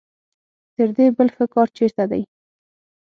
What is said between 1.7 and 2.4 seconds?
چېرته دی.